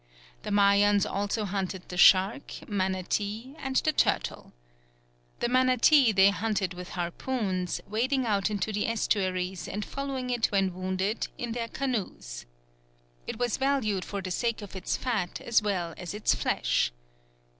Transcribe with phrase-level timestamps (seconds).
[0.41, 4.51] The Mayans also hunted the shark, manatee, and the turtle.
[5.41, 10.73] The manatee they hunted with harpoons, wading out into the estuaries and following it when
[10.73, 12.47] wounded in their canoes.
[13.27, 16.91] It was valued for the sake of its fat as well as its flesh.